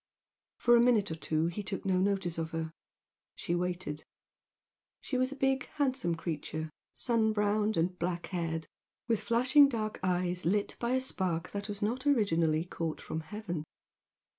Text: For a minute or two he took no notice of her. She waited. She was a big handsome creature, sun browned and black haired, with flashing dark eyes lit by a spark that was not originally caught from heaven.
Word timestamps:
For 0.57 0.75
a 0.75 0.81
minute 0.81 1.11
or 1.11 1.15
two 1.15 1.45
he 1.45 1.61
took 1.61 1.85
no 1.85 1.99
notice 1.99 2.39
of 2.39 2.49
her. 2.49 2.73
She 3.35 3.53
waited. 3.53 4.03
She 4.99 5.15
was 5.15 5.31
a 5.31 5.35
big 5.35 5.67
handsome 5.75 6.15
creature, 6.15 6.71
sun 6.95 7.33
browned 7.33 7.77
and 7.77 7.99
black 7.99 8.25
haired, 8.33 8.65
with 9.07 9.21
flashing 9.21 9.69
dark 9.69 9.99
eyes 10.01 10.43
lit 10.43 10.75
by 10.79 10.93
a 10.93 11.01
spark 11.01 11.51
that 11.51 11.69
was 11.69 11.83
not 11.83 12.07
originally 12.07 12.65
caught 12.65 12.99
from 12.99 13.19
heaven. 13.19 13.63